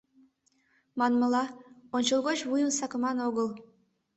[0.99, 1.43] Манмыла,
[1.95, 3.47] ончылгоч вуйым сакыман огыл.